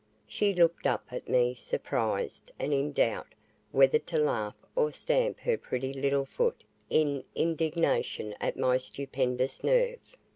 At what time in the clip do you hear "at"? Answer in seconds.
1.11-1.29, 8.41-8.57